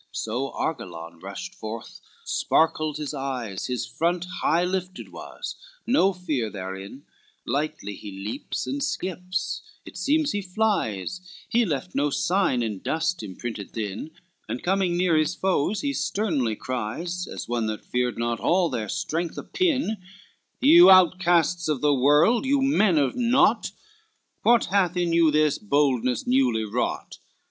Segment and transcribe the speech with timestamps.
[0.01, 6.49] LXXVI So Argillan rushed forth, sparkled his eyes, His front high lifted was, no fear
[6.49, 7.03] therein,
[7.45, 13.21] Lightly he leaps and skips, it seems he flies, He left no sign in dust
[13.21, 14.09] imprinted thin,
[14.49, 18.89] And coming near his foes, he sternly cries, As one that forced not all their
[18.89, 19.97] strength a pin,
[20.59, 23.69] "You outcasts of the world, you men of naught
[24.41, 27.19] What hath in you this boldness newly wrought?